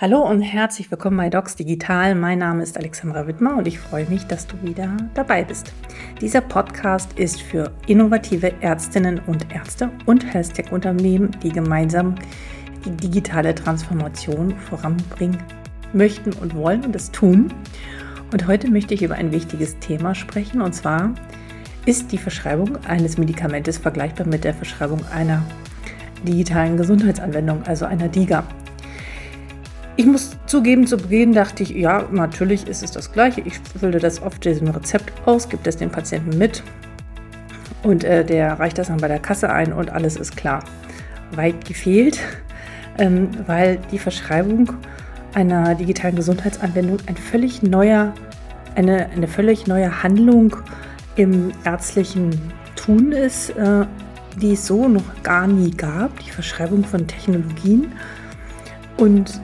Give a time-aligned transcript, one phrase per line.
[0.00, 2.14] Hallo und herzlich willkommen bei Docs Digital.
[2.14, 5.72] Mein Name ist Alexandra Wittmer und ich freue mich, dass du wieder dabei bist.
[6.20, 12.14] Dieser Podcast ist für innovative Ärztinnen und Ärzte und Health-Tech-Unternehmen, die gemeinsam
[12.84, 15.42] die digitale Transformation voranbringen
[15.92, 17.52] möchten und wollen und es tun.
[18.32, 21.12] Und heute möchte ich über ein wichtiges Thema sprechen und zwar
[21.86, 25.42] ist die Verschreibung eines Medikamentes vergleichbar mit der Verschreibung einer
[26.22, 28.44] digitalen Gesundheitsanwendung, also einer DIGA.
[29.98, 33.40] Ich muss zugeben, zu Beginn dachte ich, ja, natürlich ist es das Gleiche.
[33.40, 36.62] Ich fülle das auf diesem Rezept aus, gebe das dem Patienten mit
[37.82, 40.62] und äh, der reicht das dann bei der Kasse ein und alles ist klar.
[41.32, 42.20] Weit gefehlt,
[42.98, 44.72] ähm, weil die Verschreibung
[45.34, 48.14] einer digitalen Gesundheitsanwendung ein völlig neuer,
[48.76, 50.58] eine, eine völlig neue Handlung
[51.16, 52.30] im ärztlichen
[52.76, 53.84] Tun ist, äh,
[54.40, 57.90] die es so noch gar nie gab, die Verschreibung von Technologien.
[58.96, 59.40] Und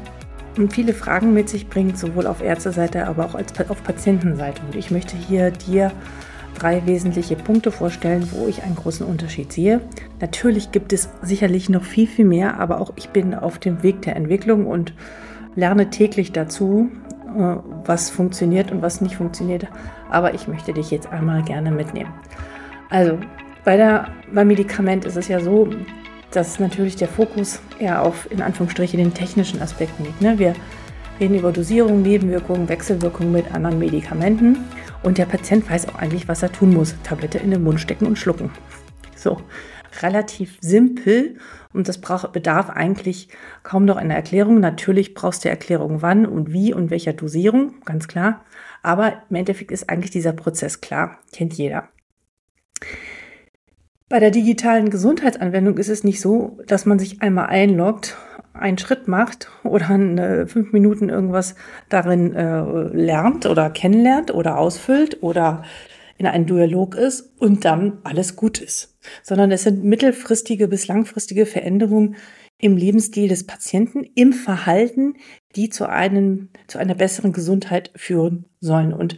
[0.56, 4.62] und viele Fragen mit sich bringt, sowohl auf Ärzteseite, aber auch als auf Patientenseite.
[4.66, 5.92] Und ich möchte hier dir
[6.54, 9.80] drei wesentliche Punkte vorstellen, wo ich einen großen Unterschied sehe.
[10.20, 14.02] Natürlich gibt es sicherlich noch viel, viel mehr, aber auch ich bin auf dem Weg
[14.02, 14.94] der Entwicklung und
[15.56, 16.90] lerne täglich dazu,
[17.36, 19.66] äh, was funktioniert und was nicht funktioniert.
[20.10, 22.12] Aber ich möchte dich jetzt einmal gerne mitnehmen.
[22.90, 23.18] Also
[23.64, 25.68] bei der, beim Medikament ist es ja so,
[26.34, 30.20] dass natürlich der Fokus eher auf, in Anführungsstrichen, den technischen Aspekten liegt.
[30.20, 30.38] Ne?
[30.38, 30.54] Wir
[31.20, 34.58] reden über Dosierung, Nebenwirkungen, Wechselwirkungen mit anderen Medikamenten
[35.02, 36.94] und der Patient weiß auch eigentlich, was er tun muss.
[37.04, 38.50] Tablette in den Mund stecken und schlucken.
[39.14, 39.40] So,
[40.02, 41.36] relativ simpel
[41.72, 43.28] und das braucht, bedarf eigentlich
[43.62, 44.60] kaum noch einer Erklärung.
[44.60, 48.44] Natürlich brauchst du Erklärung, wann und wie und welcher Dosierung, ganz klar.
[48.82, 51.88] Aber im Endeffekt ist eigentlich dieser Prozess klar, kennt jeder.
[54.14, 58.16] Bei der digitalen Gesundheitsanwendung ist es nicht so, dass man sich einmal einloggt,
[58.52, 61.56] einen Schritt macht oder in fünf Minuten irgendwas
[61.88, 62.62] darin äh,
[62.92, 65.64] lernt oder kennenlernt oder ausfüllt oder
[66.16, 71.44] in einem Dialog ist und dann alles gut ist, sondern es sind mittelfristige bis langfristige
[71.44, 72.14] Veränderungen
[72.56, 75.14] im Lebensstil des Patienten, im Verhalten,
[75.56, 78.92] die zu einem, zu einer besseren Gesundheit führen sollen.
[78.92, 79.16] Und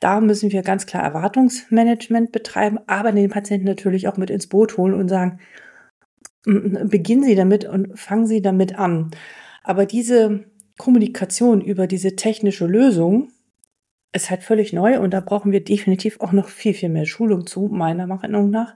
[0.00, 4.76] da müssen wir ganz klar Erwartungsmanagement betreiben, aber den Patienten natürlich auch mit ins Boot
[4.76, 5.38] holen und sagen,
[6.44, 9.10] beginnen Sie damit und fangen Sie damit an.
[9.62, 10.44] Aber diese
[10.78, 13.30] Kommunikation über diese technische Lösung
[14.12, 17.46] ist halt völlig neu und da brauchen wir definitiv auch noch viel, viel mehr Schulung
[17.46, 18.74] zu, meiner Meinung nach,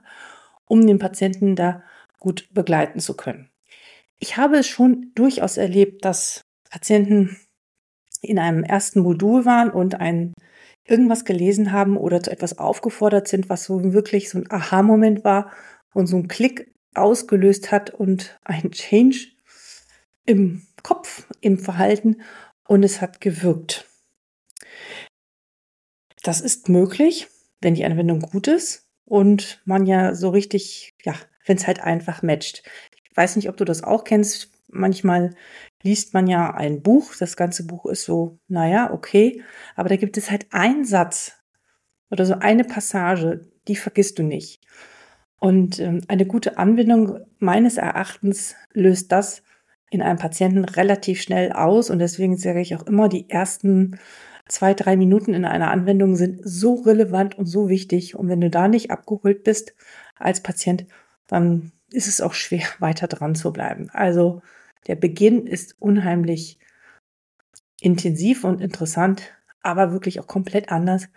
[0.65, 1.83] um den Patienten da
[2.19, 3.49] gut begleiten zu können.
[4.19, 7.37] Ich habe es schon durchaus erlebt, dass Patienten
[8.21, 10.33] in einem ersten Modul waren und ein
[10.85, 15.51] irgendwas gelesen haben oder zu etwas aufgefordert sind, was so wirklich so ein Aha-Moment war
[15.93, 19.27] und so ein Klick ausgelöst hat und ein Change
[20.25, 22.21] im Kopf, im Verhalten
[22.67, 23.89] und es hat gewirkt.
[26.23, 27.27] Das ist möglich,
[27.61, 31.15] wenn die Anwendung gut ist und man ja so richtig, ja,
[31.45, 32.63] wenn es halt einfach matcht.
[33.03, 34.51] Ich weiß nicht, ob du das auch kennst.
[34.75, 35.35] Manchmal
[35.83, 39.43] liest man ja ein Buch, das ganze Buch ist so, naja, okay,
[39.75, 41.33] aber da gibt es halt einen Satz
[42.09, 44.61] oder so eine Passage, die vergisst du nicht.
[45.39, 49.43] Und ähm, eine gute Anwendung meines Erachtens löst das
[49.89, 53.99] in einem Patienten relativ schnell aus und deswegen sage ich auch immer, die ersten
[54.47, 58.49] zwei, drei Minuten in einer Anwendung sind so relevant und so wichtig und wenn du
[58.49, 59.73] da nicht abgeholt bist
[60.15, 60.85] als Patient,
[61.27, 63.89] dann ist es auch schwer weiter dran zu bleiben.
[63.91, 64.41] Also
[64.87, 66.59] der Beginn ist unheimlich
[67.81, 71.07] intensiv und interessant, aber wirklich auch komplett anders,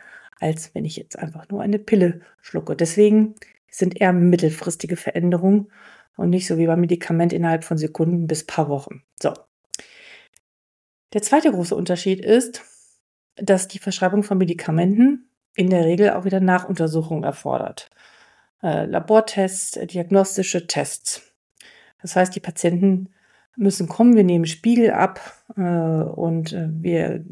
[0.41, 2.77] als wenn ich jetzt einfach nur eine Pille schlucke.
[2.77, 3.35] Deswegen
[3.71, 5.71] sind eher mittelfristige Veränderungen
[6.17, 9.03] und nicht so wie beim Medikament innerhalb von Sekunden bis paar Wochen.
[9.21, 9.35] So.
[11.13, 12.63] Der zweite große Unterschied ist,
[13.37, 17.91] dass die Verschreibung von Medikamenten in der Regel auch wieder Nachuntersuchungen erfordert.
[18.63, 21.23] Äh, Labortests, diagnostische Tests.
[22.03, 23.11] Das heißt, die Patienten
[23.59, 25.21] müssen kommen, wir nehmen Spiegel ab
[25.57, 27.25] äh, und äh, wir,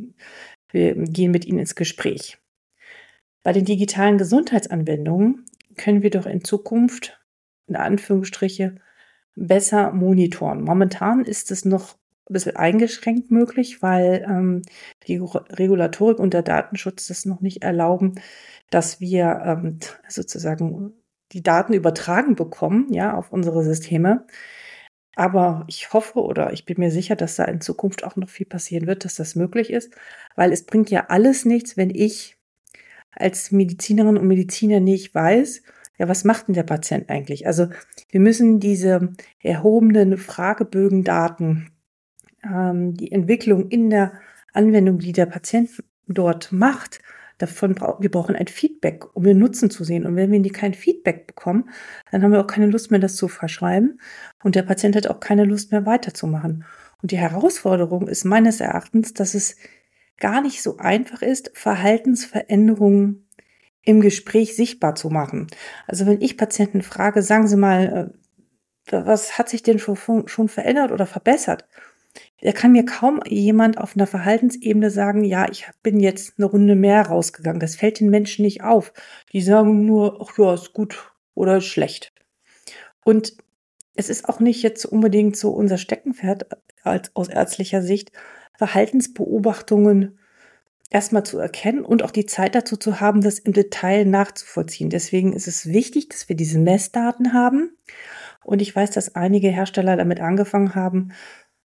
[0.71, 2.39] wir gehen mit ihnen ins Gespräch.
[3.43, 5.47] Bei den digitalen Gesundheitsanwendungen
[5.77, 7.21] können wir doch in Zukunft,
[7.69, 8.77] in Anführungsstriche,
[9.37, 10.63] besser monitoren.
[10.63, 11.95] Momentan ist es noch
[12.29, 14.63] ein bisschen eingeschränkt möglich, weil ähm,
[15.07, 18.17] die Regulatorik und der Datenschutz das noch nicht erlauben,
[18.71, 19.79] dass wir ähm,
[20.09, 20.93] sozusagen
[21.33, 24.27] die Daten übertragen bekommen, ja, auf unsere Systeme.
[25.17, 28.47] Aber ich hoffe oder ich bin mir sicher, dass da in Zukunft auch noch viel
[28.47, 29.93] passieren wird, dass das möglich ist,
[30.37, 32.37] weil es bringt ja alles nichts, wenn ich
[33.11, 35.63] als Medizinerin und Mediziner nicht weiß,
[35.99, 37.47] ja, was macht denn der Patient eigentlich?
[37.47, 37.69] Also
[38.11, 41.71] wir müssen diese erhobenen Fragebögendaten
[42.45, 44.13] ähm, die Entwicklung in der
[44.53, 47.01] Anwendung, die der Patient dort macht,
[47.39, 50.07] davon brauchen wir brauchen ein Feedback, um den Nutzen zu sehen.
[50.07, 51.71] Und wenn wir kein Feedback bekommen,
[52.11, 54.01] dann haben wir auch keine Lust mehr, das zu verschreiben.
[54.43, 56.65] Und der Patient hat auch keine Lust mehr weiterzumachen.
[57.03, 59.57] Und die Herausforderung ist meines Erachtens, dass es
[60.19, 63.29] gar nicht so einfach ist, Verhaltensveränderungen
[63.83, 65.47] im Gespräch sichtbar zu machen.
[65.87, 68.13] Also wenn ich Patienten frage, sagen Sie mal,
[68.91, 69.97] äh, was hat sich denn schon,
[70.27, 71.67] schon verändert oder verbessert?
[72.43, 76.75] Da kann mir kaum jemand auf einer Verhaltensebene sagen, ja, ich bin jetzt eine Runde
[76.75, 77.61] mehr rausgegangen.
[77.61, 78.93] Das fällt den Menschen nicht auf.
[79.33, 82.13] Die sagen nur, ach ja, ist gut oder schlecht.
[83.05, 83.37] Und
[83.95, 86.47] es ist auch nicht jetzt unbedingt so unser Steckenpferd
[86.83, 88.13] als, aus ärztlicher Sicht,
[88.57, 90.19] Verhaltensbeobachtungen
[90.91, 94.91] erstmal zu erkennen und auch die Zeit dazu zu haben, das im Detail nachzuvollziehen.
[94.91, 97.77] Deswegen ist es wichtig, dass wir diese Messdaten haben.
[98.45, 101.13] Und ich weiß, dass einige Hersteller damit angefangen haben,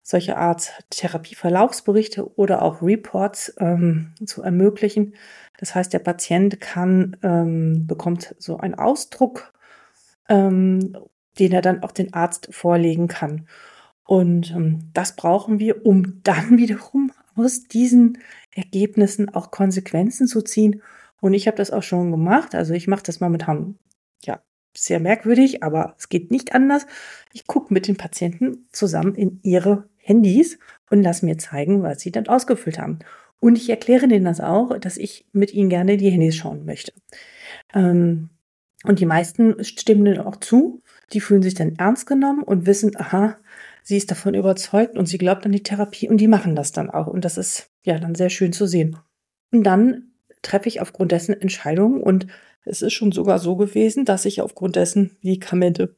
[0.04, 5.16] solche Art Therapieverlaufsberichte oder auch Reports ähm, zu ermöglichen.
[5.60, 9.54] Das heißt, der Patient kann, ähm, bekommt so einen Ausdruck,
[10.28, 10.98] ähm,
[11.40, 13.48] den er dann auch den Arzt vorlegen kann.
[14.06, 18.18] Und ähm, das brauchen wir, um dann wiederum aus diesen
[18.54, 20.82] Ergebnissen auch Konsequenzen zu ziehen.
[21.22, 22.56] Und ich habe das auch schon gemacht.
[22.56, 23.78] Also ich mache das momentan
[24.24, 24.42] ja
[24.76, 26.88] sehr merkwürdig, aber es geht nicht anders.
[27.34, 30.60] Ich gucke mit den Patienten zusammen in ihre Handys
[30.90, 33.00] und lasse mir zeigen, was sie dann ausgefüllt haben.
[33.40, 36.94] Und ich erkläre denen das auch, dass ich mit ihnen gerne die Handys schauen möchte.
[37.74, 38.30] Ähm,
[38.84, 40.82] und die meisten stimmen dann auch zu.
[41.14, 43.38] Die fühlen sich dann ernst genommen und wissen, aha,
[43.84, 46.90] sie ist davon überzeugt und sie glaubt an die Therapie und die machen das dann
[46.90, 47.08] auch.
[47.08, 48.98] Und das ist ja dann sehr schön zu sehen.
[49.52, 50.12] Und dann
[50.42, 52.28] treffe ich aufgrund dessen Entscheidungen und
[52.64, 55.96] es ist schon sogar so gewesen, dass ich aufgrund dessen Medikamente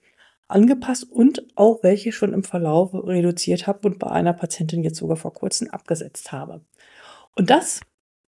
[0.53, 5.17] angepasst und auch welche schon im Verlauf reduziert habe und bei einer Patientin jetzt sogar
[5.17, 6.61] vor kurzem abgesetzt habe.
[7.35, 7.81] Und das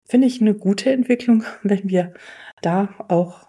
[0.05, 2.13] finde ich eine gute Entwicklung, wenn wir
[2.61, 3.47] da auch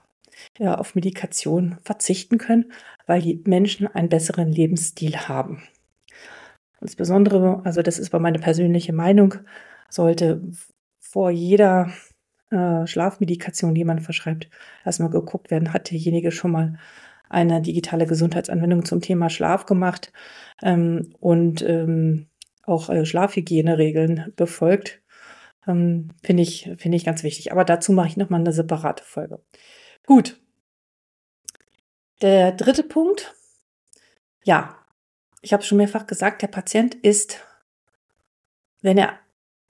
[0.58, 2.72] ja, auf Medikation verzichten können,
[3.06, 5.62] weil die Menschen einen besseren Lebensstil haben.
[6.80, 9.34] Insbesondere, also das ist meine persönliche Meinung,
[9.88, 10.42] sollte
[11.00, 11.90] vor jeder
[12.50, 14.50] äh, Schlafmedikation, die man verschreibt,
[14.84, 16.78] erstmal geguckt werden, hat derjenige schon mal
[17.28, 20.12] eine digitale Gesundheitsanwendung zum Thema Schlaf gemacht
[20.62, 22.28] ähm, und ähm,
[22.62, 25.02] auch äh, Schlafhygieneregeln befolgt.
[25.66, 27.52] Ähm, Finde ich, finde ich ganz wichtig.
[27.52, 29.40] Aber dazu mache ich nochmal eine separate Folge.
[30.06, 30.40] Gut.
[32.22, 33.34] Der dritte Punkt.
[34.44, 34.76] Ja,
[35.42, 37.44] ich habe schon mehrfach gesagt, der Patient ist,
[38.80, 39.18] wenn er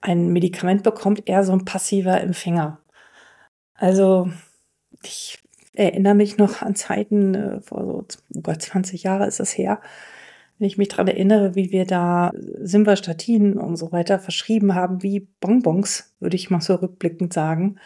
[0.01, 2.81] ein Medikament bekommt, eher so ein passiver Empfänger.
[3.73, 4.29] Also
[5.03, 5.39] ich
[5.77, 9.81] erinnere mich noch an Zeiten, äh, vor so über 20 Jahre ist das her,
[10.57, 12.31] wenn ich mich daran erinnere, wie wir da
[12.61, 17.77] Simvastatin und so weiter verschrieben haben, wie Bonbons, würde ich mal so rückblickend sagen.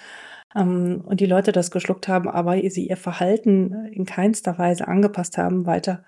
[0.55, 5.37] Ähm, und die Leute das geschluckt haben, aber sie ihr Verhalten in keinster Weise angepasst
[5.37, 6.03] haben, weiter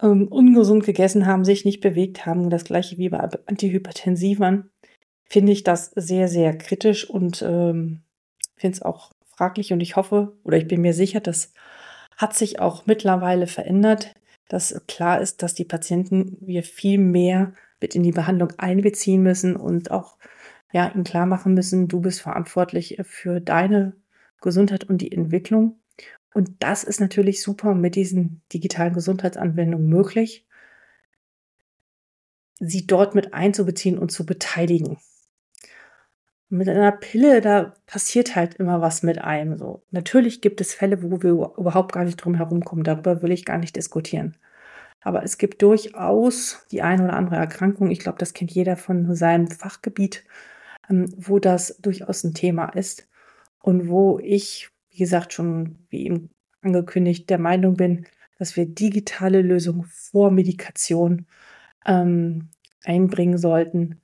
[0.00, 2.50] ähm, ungesund gegessen haben, sich nicht bewegt haben.
[2.50, 4.70] Das gleiche wie bei Antihypertensivern.
[5.24, 8.02] Finde ich das sehr, sehr kritisch und ähm,
[8.56, 11.52] finde es auch fraglich und ich hoffe oder ich bin mir sicher, das
[12.16, 14.14] hat sich auch mittlerweile verändert,
[14.48, 19.56] dass klar ist, dass die Patienten wir viel mehr mit in die Behandlung einbeziehen müssen
[19.56, 20.16] und auch
[20.72, 23.94] ja, ihnen klar machen müssen, du bist verantwortlich für deine
[24.40, 25.80] Gesundheit und die Entwicklung.
[26.34, 30.46] Und das ist natürlich super mit diesen digitalen Gesundheitsanwendungen möglich,
[32.58, 34.98] sie dort mit einzubeziehen und zu beteiligen
[36.52, 39.82] mit einer Pille, da passiert halt immer was mit einem so.
[39.90, 42.84] Natürlich gibt es Fälle, wo wir überhaupt gar nicht drum herum kommen.
[42.84, 44.36] Darüber will ich gar nicht diskutieren.
[45.00, 49.14] Aber es gibt durchaus die eine oder andere Erkrankung, ich glaube, das kennt jeder von
[49.16, 50.24] seinem Fachgebiet,
[50.90, 53.08] ähm, wo das durchaus ein Thema ist
[53.60, 56.28] und wo ich, wie gesagt, schon wie eben
[56.60, 58.06] angekündigt, der Meinung bin,
[58.38, 61.26] dass wir digitale Lösungen vor Medikation
[61.86, 62.50] ähm,
[62.84, 64.01] einbringen sollten,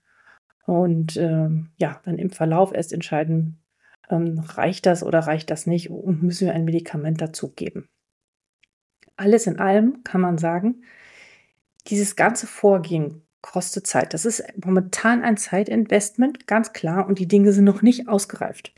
[0.68, 3.56] und ähm, ja, dann im Verlauf erst entscheiden,
[4.10, 7.88] ähm, reicht das oder reicht das nicht und müssen wir ein Medikament dazugeben.
[9.16, 10.82] Alles in allem kann man sagen,
[11.86, 14.12] dieses ganze Vorgehen kostet Zeit.
[14.12, 18.74] Das ist momentan ein Zeitinvestment, ganz klar, und die Dinge sind noch nicht ausgereift.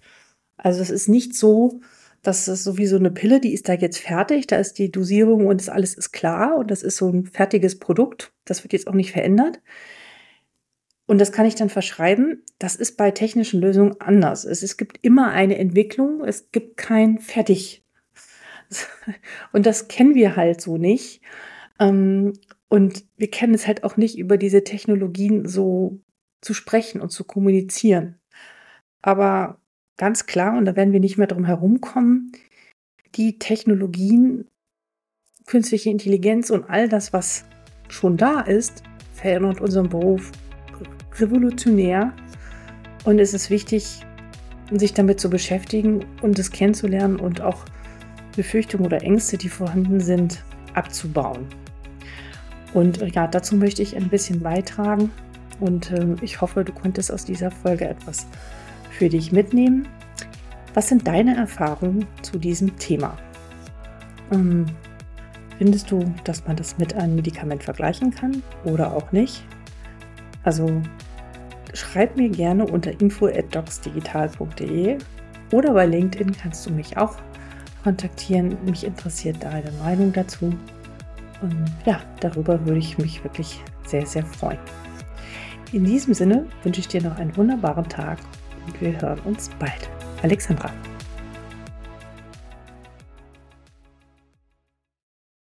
[0.59, 1.80] Also es ist nicht so,
[2.23, 4.92] dass es so wie so eine Pille, die ist da jetzt fertig, da ist die
[4.92, 8.32] Dosierung und das alles ist klar und das ist so ein fertiges Produkt.
[8.44, 9.61] Das wird jetzt auch nicht verändert.
[11.10, 12.44] Und das kann ich dann verschreiben.
[12.60, 14.44] Das ist bei technischen Lösungen anders.
[14.44, 17.84] Es, es gibt immer eine Entwicklung, es gibt kein Fertig.
[19.52, 21.20] Und das kennen wir halt so nicht.
[21.80, 22.34] Ähm,
[22.68, 25.98] Und wir kennen es halt auch nicht, über diese Technologien so
[26.42, 28.20] zu sprechen und zu kommunizieren.
[29.02, 29.60] Aber
[29.96, 32.30] ganz klar, und da werden wir nicht mehr drum herumkommen,
[33.16, 34.46] die Technologien,
[35.46, 37.46] künstliche Intelligenz und all das, was
[37.88, 40.30] schon da ist, verändert unseren Beruf
[41.20, 42.12] revolutionär.
[43.04, 44.04] Und es ist wichtig,
[44.70, 47.64] sich damit zu beschäftigen und es kennenzulernen und auch
[48.36, 51.46] Befürchtungen oder Ängste, die vorhanden sind, abzubauen.
[52.72, 55.10] Und ja, dazu möchte ich ein bisschen beitragen
[55.58, 58.26] und äh, ich hoffe, du konntest aus dieser Folge etwas
[58.90, 59.88] für dich mitnehmen.
[60.74, 63.18] Was sind deine Erfahrungen zu diesem Thema?
[64.30, 64.66] Ähm,
[65.58, 69.44] findest du, dass man das mit einem Medikament vergleichen kann oder auch nicht?
[70.44, 70.80] Also
[71.74, 74.98] schreib mir gerne unter info@docsdigital.de
[75.52, 77.16] oder bei LinkedIn kannst du mich auch
[77.82, 78.56] kontaktieren.
[78.64, 80.54] Mich interessiert deine Meinung dazu.
[81.42, 84.58] Und ja, darüber würde ich mich wirklich sehr, sehr freuen.
[85.72, 88.18] In diesem Sinne wünsche ich dir noch einen wunderbaren Tag
[88.66, 89.88] und wir hören uns bald.
[90.22, 90.70] Alexandra.